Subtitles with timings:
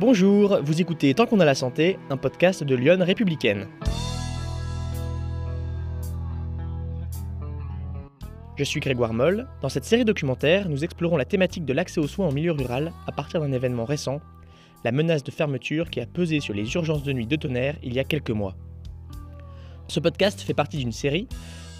[0.00, 3.68] Bonjour, vous écoutez Tant qu'on a la santé, un podcast de Lyon républicaine.
[8.56, 9.46] Je suis Grégoire Moll.
[9.60, 12.94] Dans cette série documentaire, nous explorons la thématique de l'accès aux soins en milieu rural
[13.06, 14.22] à partir d'un événement récent,
[14.84, 17.92] la menace de fermeture qui a pesé sur les urgences de nuit de tonnerre il
[17.92, 18.56] y a quelques mois.
[19.86, 21.28] Ce podcast fait partie d'une série.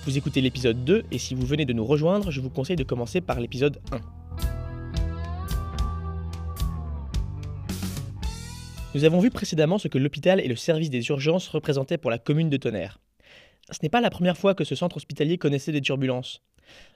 [0.04, 2.84] Vous écoutez l'épisode 2 et si vous venez de nous rejoindre, je vous conseille de
[2.84, 4.19] commencer par l'épisode 1.
[8.92, 12.18] Nous avons vu précédemment ce que l'hôpital et le service des urgences représentaient pour la
[12.18, 12.98] commune de Tonnerre.
[13.70, 16.42] Ce n'est pas la première fois que ce centre hospitalier connaissait des turbulences.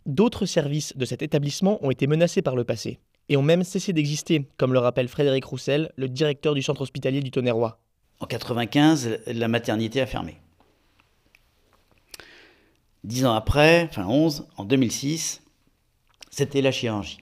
[0.05, 2.99] D'autres services de cet établissement ont été menacés par le passé
[3.29, 7.21] et ont même cessé d'exister, comme le rappelle Frédéric Roussel, le directeur du centre hospitalier
[7.21, 7.81] du Tonnerrois.
[8.19, 10.39] En 95, la maternité a fermé.
[13.05, 15.43] Dix ans après, enfin 11, en 2006,
[16.31, 17.19] c'était la chirurgie.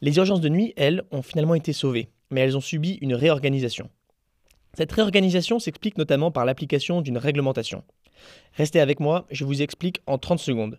[0.00, 3.90] Les urgences de nuit, elles, ont finalement été sauvées, mais elles ont subi une réorganisation.
[4.78, 7.82] Cette réorganisation s'explique notamment par l'application d'une réglementation.
[8.52, 10.78] Restez avec moi, je vous explique en 30 secondes.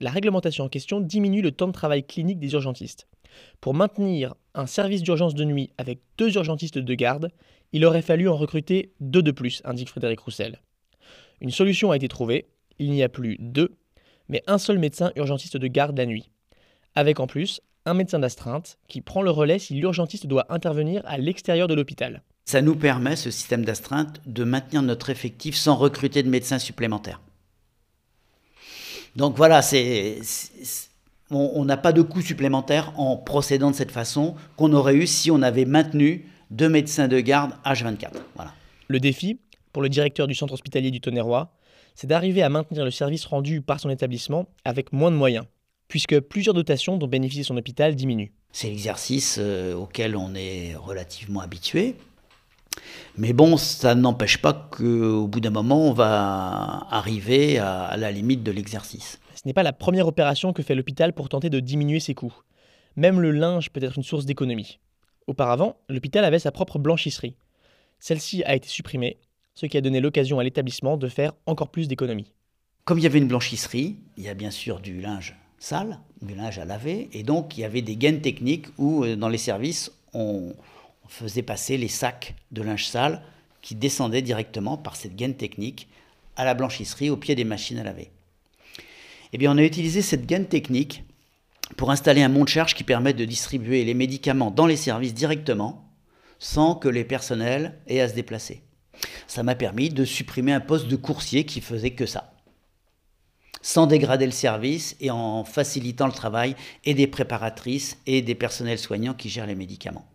[0.00, 3.08] La réglementation en question diminue le temps de travail clinique des urgentistes.
[3.62, 7.30] Pour maintenir un service d'urgence de nuit avec deux urgentistes de garde,
[7.72, 10.60] il aurait fallu en recruter deux de plus, indique Frédéric Roussel.
[11.40, 13.78] Une solution a été trouvée, il n'y a plus deux,
[14.28, 16.28] mais un seul médecin urgentiste de garde la nuit.
[16.94, 21.16] Avec en plus un médecin d'astreinte qui prend le relais si l'urgentiste doit intervenir à
[21.16, 22.22] l'extérieur de l'hôpital.
[22.44, 27.20] Ça nous permet, ce système d'astreinte, de maintenir notre effectif sans recruter de médecins supplémentaires.
[29.16, 30.18] Donc voilà, c'est,
[31.30, 35.30] on n'a pas de coûts supplémentaires en procédant de cette façon qu'on aurait eu si
[35.30, 38.10] on avait maintenu deux médecins de garde H24.
[38.34, 38.52] Voilà.
[38.88, 39.38] Le défi,
[39.72, 41.52] pour le directeur du centre hospitalier du Tonnerrois,
[41.94, 45.44] c'est d'arriver à maintenir le service rendu par son établissement avec moins de moyens,
[45.88, 48.32] puisque plusieurs dotations dont bénéficie son hôpital diminuent.
[48.52, 51.96] C'est l'exercice euh, auquel on est relativement habitué.
[53.16, 58.42] Mais bon, ça n'empêche pas qu'au bout d'un moment, on va arriver à, la limite
[58.42, 59.18] de l'exercice.
[59.34, 62.34] Ce n'est pas la première opération que fait l'hôpital pour tenter de diminuer ses coûts.
[62.96, 64.78] Même le linge peut être une source d'économie.
[65.26, 67.36] Auparavant, l'hôpital avait sa propre blanchisserie.
[67.98, 69.18] Celle-ci a été supprimée,
[69.54, 72.32] ce qui a donné l'occasion à l'établissement de faire encore plus d'économies.
[72.84, 76.34] Comme il y avait une blanchisserie, il y a bien sûr du linge sale, du
[76.34, 79.38] linge à laver, et donc il y avait des gaines techniques où, euh, dans les
[79.38, 80.81] services, on, on
[81.12, 83.22] faisait passer les sacs de linge sale
[83.60, 85.88] qui descendaient directement par cette gaine technique
[86.36, 88.10] à la blanchisserie au pied des machines à laver.
[89.32, 91.04] Eh bien, on a utilisé cette gaine technique
[91.76, 95.86] pour installer un monte-charge qui permet de distribuer les médicaments dans les services directement
[96.38, 98.62] sans que les personnels aient à se déplacer.
[99.26, 102.32] Ça m'a permis de supprimer un poste de coursier qui faisait que ça
[103.64, 108.80] sans dégrader le service et en facilitant le travail et des préparatrices et des personnels
[108.80, 110.11] soignants qui gèrent les médicaments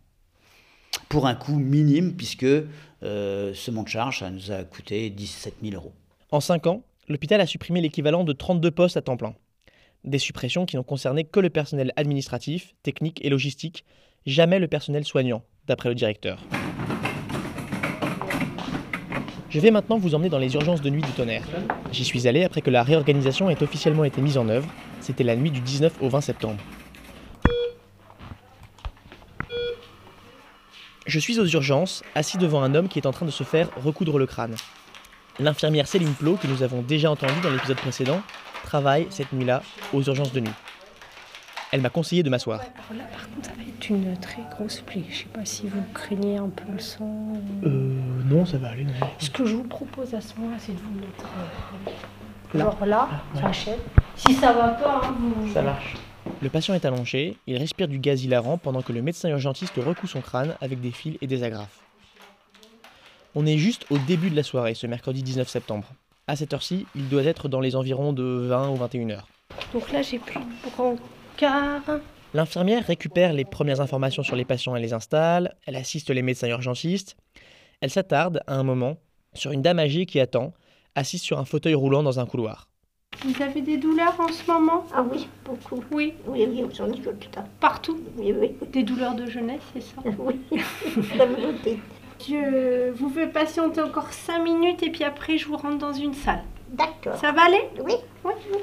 [1.09, 5.93] pour un coût minime, puisque euh, ce monte-charge, ça nous a coûté 17 000 euros.
[6.31, 9.33] En 5 ans, l'hôpital a supprimé l'équivalent de 32 postes à temps plein.
[10.03, 13.85] Des suppressions qui n'ont concerné que le personnel administratif, technique et logistique,
[14.25, 16.39] jamais le personnel soignant, d'après le directeur.
[19.49, 21.47] Je vais maintenant vous emmener dans les urgences de nuit du tonnerre.
[21.93, 24.67] J'y suis allé après que la réorganisation ait officiellement été mise en œuvre.
[24.99, 26.59] C'était la nuit du 19 au 20 septembre.
[31.07, 33.69] Je suis aux urgences, assis devant un homme qui est en train de se faire
[33.81, 34.55] recoudre le crâne.
[35.39, 38.21] L'infirmière Céline Plot, que nous avons déjà entendue dans l'épisode précédent,
[38.65, 39.63] travaille cette nuit-là
[39.93, 40.51] aux urgences de nuit.
[41.71, 42.59] Elle m'a conseillé de m'asseoir.
[42.59, 45.03] là, par contre, ça va être une très grosse plaie.
[45.09, 47.33] Je sais pas si vous craignez un peu le sang.
[47.65, 48.85] Euh, non, ça va aller.
[49.19, 51.25] Ce que je vous propose à ce moment-là, c'est de vous mettre
[52.53, 53.07] euh, genre là,
[53.41, 53.51] ah,
[54.15, 55.53] Si ça va pas, hein, vous.
[55.53, 55.95] Ça marche.
[56.41, 60.07] Le patient est allongé, il respire du gaz hilarant pendant que le médecin urgentiste recoue
[60.07, 61.81] son crâne avec des fils et des agrafes.
[63.35, 65.87] On est juste au début de la soirée, ce mercredi 19 septembre.
[66.27, 69.27] À cette heure-ci, il doit être dans les environs de 20 ou 21 heures.
[69.73, 71.99] Donc là, j'ai plus de brancard.
[72.33, 76.49] L'infirmière récupère les premières informations sur les patients et les installe, elle assiste les médecins
[76.49, 77.15] urgentistes.
[77.81, 78.97] Elle s'attarde, à un moment,
[79.33, 80.53] sur une dame âgée qui attend,
[80.95, 82.66] assise sur un fauteuil roulant dans un couloir.
[83.25, 85.83] Vous avez des douleurs en ce moment Ah oui, beaucoup.
[85.91, 86.13] Oui.
[86.27, 87.47] Oui, oui, j'en ai tout le temps.
[87.59, 88.55] Partout Oui, oui.
[88.71, 90.39] Des douleurs de jeunesse, c'est ça Oui,
[91.17, 91.35] ça me
[92.19, 96.13] Je vous fais patienter encore 5 minutes et puis après je vous rentre dans une
[96.13, 96.43] salle.
[96.69, 97.15] D'accord.
[97.15, 97.93] Ça va aller Oui.
[98.23, 98.59] Oui, oui.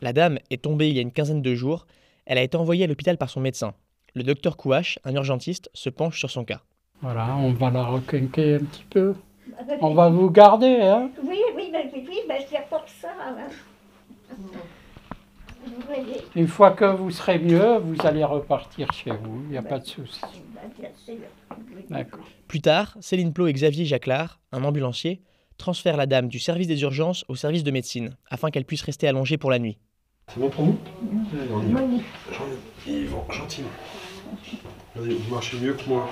[0.00, 1.86] La dame est tombée il y a une quinzaine de jours.
[2.24, 3.74] Elle a été envoyée à l'hôpital par son médecin.
[4.14, 6.60] Le docteur Kouache, un urgentiste, se penche sur son cas.
[7.02, 9.14] Voilà, on va la requinquer un petit peu.
[9.80, 13.08] On va vous garder, hein Oui, oui, ben, oui, oui ben, c'est pour ça.
[13.20, 13.48] Hein.
[16.36, 19.78] Une fois que vous serez mieux, vous allez repartir chez vous, il n'y a pas
[19.78, 20.20] de souci.
[21.90, 22.24] D'accord.
[22.46, 25.20] Plus tard, Céline Plot et Xavier Jacquelard, un ambulancier,
[25.58, 29.08] transfèrent la dame du service des urgences au service de médecine, afin qu'elle puisse rester
[29.08, 29.78] allongée pour la nuit.
[30.28, 30.78] C'est bon pour nous
[31.32, 31.80] Allez, on y va.
[32.86, 33.68] Ils vont gentiment.
[34.94, 36.08] Vous marchez mieux que moi.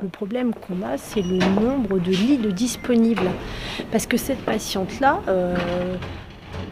[0.00, 3.30] Le problème qu'on a, c'est le nombre de lits disponibles.
[3.90, 5.56] Parce que cette patiente-là, euh,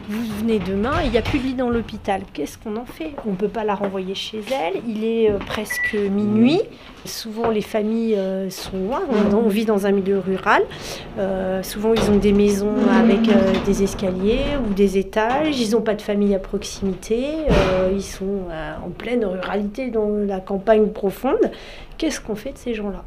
[0.07, 2.21] vous venez demain, il n'y a plus de lit dans l'hôpital.
[2.31, 3.11] Qu'est-ce qu'on en fait?
[3.25, 4.81] On ne peut pas la renvoyer chez elle.
[4.87, 6.61] Il est euh, presque minuit.
[7.03, 9.01] Souvent, les familles euh, sont loin.
[9.33, 10.63] On, vit dans un milieu rural.
[11.63, 13.29] Souvent, ils ont des maisons avec
[13.65, 15.59] des escaliers ou des étages.
[15.59, 17.25] Ils n'ont pas de famille à proximité.
[17.93, 18.45] Ils sont
[18.85, 21.51] en pleine ruralité, dans la campagne profonde.
[21.97, 23.03] Qu'est-ce qu'on fait de ces gens-là?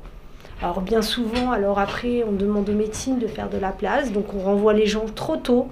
[0.62, 4.34] Alors bien souvent, alors après, on demande aux médecines de faire de la place, donc
[4.34, 5.68] on renvoie les gens trop tôt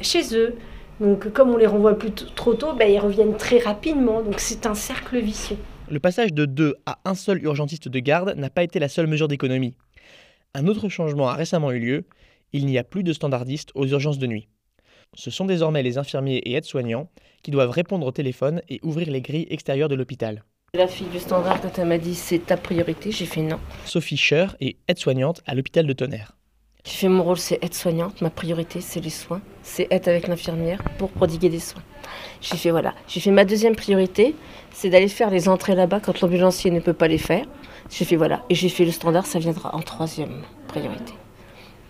[0.00, 0.56] chez eux.
[1.00, 4.66] Donc comme on les renvoie plus trop tôt, ben, ils reviennent très rapidement, donc c'est
[4.66, 5.56] un cercle vicieux.
[5.88, 9.06] Le passage de deux à un seul urgentiste de garde n'a pas été la seule
[9.06, 9.76] mesure d'économie.
[10.54, 12.04] Un autre changement a récemment eu lieu,
[12.52, 14.48] il n'y a plus de standardistes aux urgences de nuit.
[15.14, 17.08] Ce sont désormais les infirmiers et aides-soignants
[17.42, 20.42] qui doivent répondre au téléphone et ouvrir les grilles extérieures de l'hôpital.
[20.74, 23.60] La fille du standard, quand elle m'a dit c'est ta priorité, j'ai fait non.
[23.84, 26.32] Sophie Scher est aide-soignante à l'hôpital de Tonnerre.
[26.84, 28.20] J'ai fait mon rôle, c'est être soignante.
[28.20, 29.40] Ma priorité, c'est les soins.
[29.62, 31.84] C'est être avec l'infirmière pour prodiguer des soins.
[32.40, 32.92] J'ai fait voilà.
[33.06, 34.34] J'ai fait ma deuxième priorité,
[34.72, 37.46] c'est d'aller faire les entrées là-bas quand l'ambulancier ne peut pas les faire.
[37.88, 38.42] J'ai fait voilà.
[38.50, 41.14] Et j'ai fait le standard, ça viendra en troisième priorité.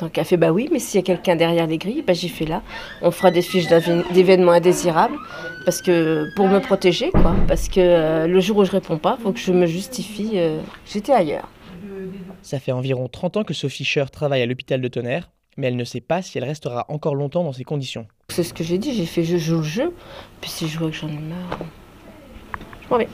[0.01, 2.15] Donc elle a fait bah oui, mais s'il y a quelqu'un derrière les grilles, bah
[2.15, 2.63] j'ai fait là.
[3.01, 3.67] On fera des fiches
[4.13, 5.17] d'événements indésirables
[5.65, 7.35] parce que pour me protéger quoi.
[7.47, 10.33] Parce que euh, le jour où je réponds pas, faut que je me justifie.
[10.35, 11.49] euh, J'étais ailleurs.
[12.43, 15.77] Ça fait environ 30 ans que Sophie Scher travaille à l'hôpital de Tonnerre, mais elle
[15.77, 18.07] ne sait pas si elle restera encore longtemps dans ces conditions.
[18.31, 19.95] C'est ce que j'ai dit, j'ai fait je joue le jeu,
[20.41, 21.61] puis si je vois que j'en ai marre,
[22.83, 23.09] je m'en vais.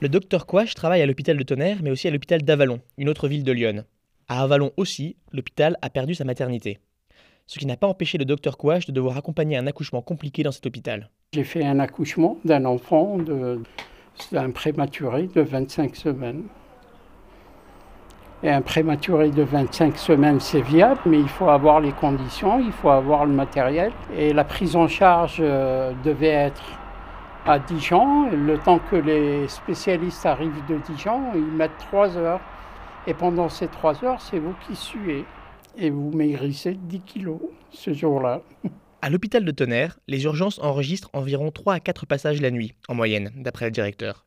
[0.00, 3.28] Le docteur Quash travaille à l'hôpital de Tonnerre, mais aussi à l'hôpital d'Avalon, une autre
[3.28, 3.84] ville de Lyon.
[4.28, 6.80] À Avalon aussi, l'hôpital a perdu sa maternité.
[7.46, 10.50] Ce qui n'a pas empêché le docteur Quash de devoir accompagner un accouchement compliqué dans
[10.50, 11.10] cet hôpital.
[11.32, 13.18] J'ai fait un accouchement d'un enfant,
[14.32, 16.42] d'un prématuré de 25 semaines.
[18.42, 22.72] Et un prématuré de 25 semaines, c'est viable, mais il faut avoir les conditions, il
[22.72, 23.92] faut avoir le matériel.
[24.16, 26.62] Et la prise en charge euh, devait être
[27.46, 28.28] à Dijon.
[28.30, 32.40] Le temps que les spécialistes arrivent de Dijon, ils mettent trois heures.
[33.08, 35.24] Et pendant ces trois heures, c'est vous qui suez.
[35.78, 38.42] Et vous maigrissez 10 kilos ce jour-là.
[39.02, 42.94] À l'hôpital de Tonnerre, les urgences enregistrent environ 3 à 4 passages la nuit, en
[42.94, 44.26] moyenne, d'après le directeur.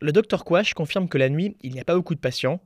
[0.00, 2.60] Le docteur Quash confirme que la nuit, il n'y a pas beaucoup de patients,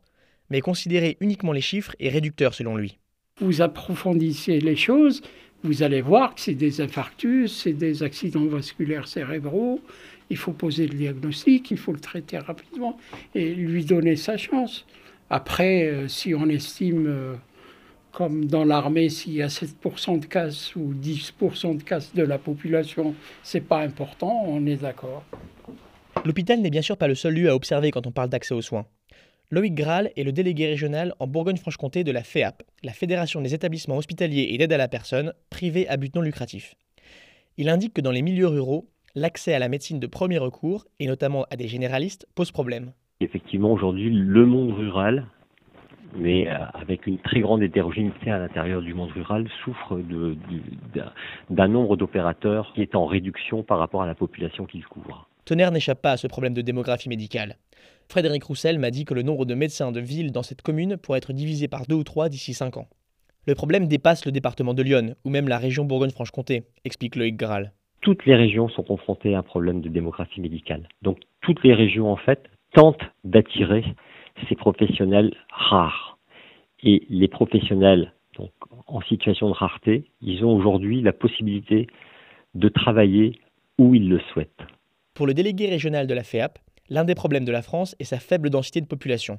[0.50, 2.98] mais considérer uniquement les chiffres est réducteur selon lui.
[3.40, 5.22] vous approfondissez les choses,
[5.64, 9.80] vous allez voir que c'est des infarctus, c'est des accidents vasculaires cérébraux.
[10.30, 12.98] Il faut poser le diagnostic, il faut le traiter rapidement
[13.34, 14.86] et lui donner sa chance.
[15.30, 17.34] Après, euh, si on estime, euh,
[18.12, 22.38] comme dans l'armée, s'il y a 7% de casse ou 10% de casse de la
[22.38, 25.24] population, c'est pas important, on est d'accord.
[26.24, 28.62] L'hôpital n'est bien sûr pas le seul lieu à observer quand on parle d'accès aux
[28.62, 28.86] soins.
[29.50, 33.98] Loïc Graal est le délégué régional en Bourgogne-Franche-Comté de la FEAP, la Fédération des établissements
[33.98, 36.74] hospitaliers et d'aide à la personne, privés à but non lucratif.
[37.56, 41.06] Il indique que dans les milieux ruraux, l'accès à la médecine de premier recours, et
[41.06, 42.92] notamment à des généralistes, pose problème.
[43.20, 45.26] Effectivement, aujourd'hui, le monde rural,
[46.16, 50.36] mais euh, avec une très grande hétérogénéité à l'intérieur du monde rural, souffre de-
[51.50, 55.28] d'un nombre d'opérateurs qui est en réduction par rapport à la population qu'il couvre.
[55.44, 57.56] Tonnerre n'échappe pas à ce problème de démographie médicale.
[58.08, 61.18] Frédéric Roussel m'a dit que le nombre de médecins de ville dans cette commune pourrait
[61.18, 62.88] être divisé par deux ou trois d'ici cinq ans.
[63.46, 67.72] Le problème dépasse le département de Lyon, ou même la région Bourgogne-Franche-Comté, explique Loïc Graal.
[68.04, 70.88] Toutes les régions sont confrontées à un problème de démographie médicale.
[71.00, 73.82] Donc toutes les régions, en fait, tentent d'attirer
[74.46, 76.18] ces professionnels rares.
[76.82, 78.50] Et les professionnels donc,
[78.86, 81.86] en situation de rareté, ils ont aujourd'hui la possibilité
[82.54, 83.38] de travailler
[83.78, 84.50] où ils le souhaitent.
[85.14, 86.58] Pour le délégué régional de la FEAP,
[86.90, 89.38] l'un des problèmes de la France est sa faible densité de population.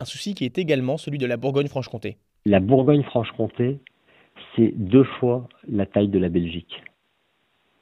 [0.00, 2.16] Un souci qui est également celui de la Bourgogne-Franche-Comté.
[2.46, 3.78] La Bourgogne-Franche-Comté,
[4.54, 6.82] c'est deux fois la taille de la Belgique.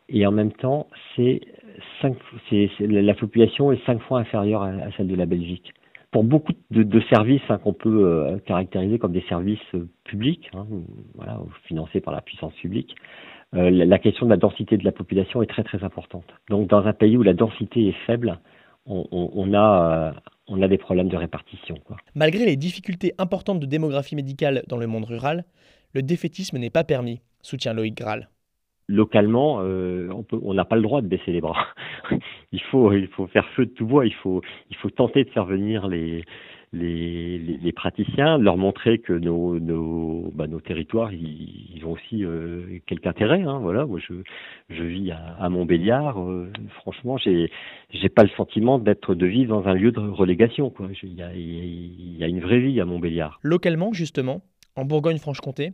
[0.08, 5.72] Et en même temps, la population est cinq fois inférieure à, celle de la Belgique.
[6.10, 10.64] Pour beaucoup de, services hein, qu'on peut euh, caractériser comme des services euh, publics, hein,
[11.64, 12.94] financés par la puissance publique,
[13.54, 16.26] euh, la, question de la densité de la population est très très importante.
[16.50, 18.38] Donc, dans un pays où la densité est faible,
[18.86, 20.12] on, a,
[20.68, 21.76] des problèmes de répartition.
[22.14, 25.44] Malgré les difficultés importantes de démographie médicale dans le monde rural,
[25.94, 28.28] le défaitisme n'est pas permis, soutient Loïc Graal.
[28.88, 31.66] Localement, euh, on n'a pas le droit de baisser les bras.
[32.52, 34.06] il faut, il faut faire feu de tout bois.
[34.06, 36.24] Il faut, il faut tenter de faire venir les,
[36.74, 42.80] les, les, praticiens, leur montrer que nos, nos, bah, nos territoires, ils, ont aussi euh,
[42.86, 43.42] quelque intérêt.
[43.42, 44.14] Hein, voilà, moi je,
[44.70, 46.20] je vis à, Montbéliard.
[46.20, 46.50] Euh,
[46.80, 47.50] franchement, j'ai,
[47.90, 50.72] j'ai pas le sentiment d'être de vivre dans un lieu de relégation.
[51.02, 53.38] Il y a, il y a une vraie vie à Montbéliard.
[53.42, 54.42] Localement, justement,
[54.76, 55.72] en Bourgogne-Franche-Comté,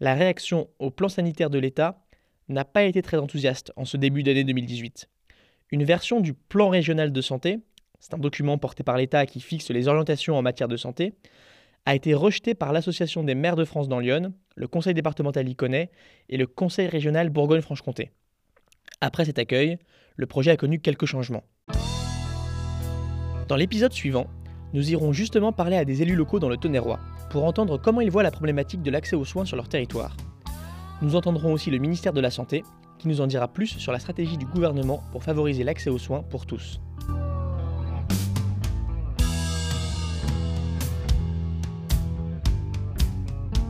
[0.00, 2.03] la réaction au plan sanitaire de l'État
[2.48, 5.08] n'a pas été très enthousiaste en ce début d'année 2018.
[5.70, 7.58] Une version du plan régional de santé,
[8.00, 11.14] c'est un document porté par l'État qui fixe les orientations en matière de santé,
[11.86, 15.90] a été rejetée par l'Association des maires de France dans Lyon, le Conseil départemental Iconais
[16.28, 18.10] et le Conseil régional Bourgogne-Franche-Comté.
[19.00, 19.78] Après cet accueil,
[20.16, 21.44] le projet a connu quelques changements.
[23.48, 24.26] Dans l'épisode suivant,
[24.72, 28.10] nous irons justement parler à des élus locaux dans le Tonnerrois pour entendre comment ils
[28.10, 30.16] voient la problématique de l'accès aux soins sur leur territoire.
[31.02, 32.64] Nous entendrons aussi le ministère de la Santé,
[32.98, 36.22] qui nous en dira plus sur la stratégie du gouvernement pour favoriser l'accès aux soins
[36.22, 36.80] pour tous.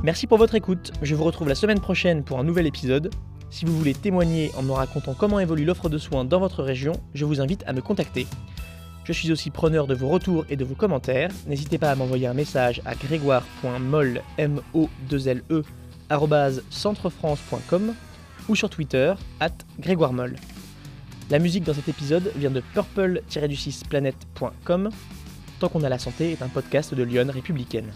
[0.03, 3.11] Merci pour votre écoute, je vous retrouve la semaine prochaine pour un nouvel épisode.
[3.49, 6.93] Si vous voulez témoigner en me racontant comment évolue l'offre de soins dans votre région,
[7.15, 8.27] je vous invite à me contacter.
[9.05, 11.31] Je suis aussi preneur de vos retours et de vos commentaires.
[11.47, 15.63] N'hésitez pas à m'envoyer un message à grégoire.molle, m o l e
[16.71, 17.95] centrefrance.com
[18.49, 20.37] ou sur Twitter, at Grégoire Moll.
[21.31, 24.91] La musique dans cet épisode vient de purple-planète.com.
[25.59, 27.91] Tant qu'on a la santé est un podcast de Lyon républicaine.